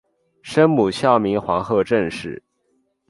[0.41, 2.41] 生母孝明皇后郑氏。